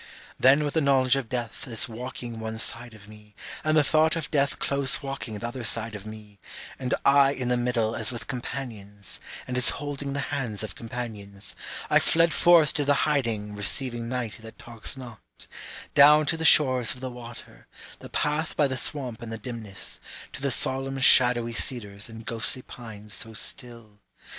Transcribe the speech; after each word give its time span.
Then 0.39 0.63
with 0.63 0.73
the 0.73 0.81
knowledge 0.81 1.15
of 1.15 1.29
death 1.29 1.67
as 1.67 1.87
walking 1.87 2.39
one 2.39 2.57
side 2.57 2.95
of 2.95 3.07
me, 3.07 3.35
And 3.63 3.77
the 3.77 3.83
thought 3.83 4.15
of 4.15 4.31
death 4.31 4.57
close 4.57 5.03
walking 5.03 5.37
the 5.37 5.47
other 5.47 5.63
side 5.63 5.93
of 5.93 6.07
me, 6.07 6.39
And 6.79 6.95
I 7.05 7.33
in 7.33 7.49
the 7.49 7.55
middle 7.55 7.95
as 7.95 8.11
with 8.11 8.25
companions, 8.25 9.19
and 9.47 9.55
as 9.57 9.69
holding 9.69 10.13
the 10.13 10.19
hands 10.33 10.63
of 10.63 10.73
companions, 10.73 11.55
I 11.87 11.99
fled 11.99 12.33
forth 12.33 12.73
to 12.73 12.83
the 12.83 12.95
hiding 13.05 13.53
receiving 13.53 14.09
night 14.09 14.37
that 14.39 14.57
talks 14.57 14.97
not, 14.97 15.19
Down 15.93 16.25
to 16.25 16.35
the 16.35 16.45
shores 16.45 16.95
of 16.95 16.99
the 16.99 17.11
water, 17.11 17.67
the 17.99 18.09
path 18.09 18.57
by 18.57 18.65
the 18.67 18.77
swamp 18.77 19.21
in 19.21 19.29
the 19.29 19.37
dimness, 19.37 19.99
To 20.33 20.41
the 20.41 20.49
solemn 20.49 20.97
shadowy 20.97 21.53
cedars 21.53 22.09
and 22.09 22.25
ghostly 22.25 22.63
pines 22.63 23.13
so 23.13 23.33
still. 23.33 23.99